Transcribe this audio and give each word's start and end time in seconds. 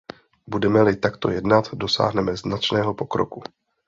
Budeme-li 0.47 0.95
takto 0.95 1.29
jednat, 1.29 1.69
dosáhneme 1.73 2.37
značného 2.37 2.93
pokroku. 2.93 3.43